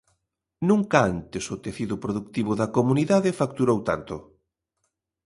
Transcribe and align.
Nunca 0.69 0.97
antes 1.13 1.43
o 1.53 1.55
tecido 1.65 1.95
produtivo 2.03 2.51
da 2.59 2.71
comunidade 2.77 3.37
facturou 3.41 3.79
tanto. 3.89 4.15